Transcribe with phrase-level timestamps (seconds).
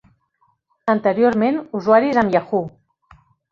[0.93, 2.67] Anteriorment, usuaris amb Yahoo!